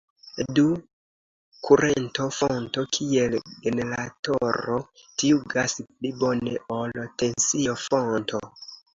[0.57, 0.61] Do
[1.65, 4.77] kurento-fonto kiel generatoro
[5.23, 8.41] taŭgas pli bone ol tensio-fonto.